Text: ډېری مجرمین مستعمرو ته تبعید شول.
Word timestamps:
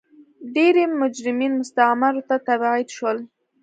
ډېری 0.53 0.85
مجرمین 1.01 1.51
مستعمرو 1.59 2.23
ته 2.29 2.35
تبعید 2.47 2.87
شول. 2.95 3.17